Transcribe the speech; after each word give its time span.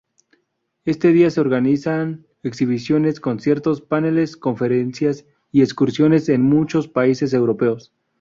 Este 0.83 1.09
día 1.09 1.29
se 1.29 1.41
organizan 1.41 2.25
exhibiciones, 2.41 3.19
conciertos, 3.19 3.81
paneles, 3.81 4.35
conferencias 4.35 5.25
y 5.51 5.61
excursiones 5.61 6.27
en 6.27 6.41
muchos 6.41 6.87
países 6.87 7.35
europeos. 7.35 7.93